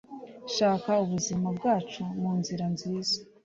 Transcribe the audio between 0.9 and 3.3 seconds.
ubuzima bwacu munzira nziza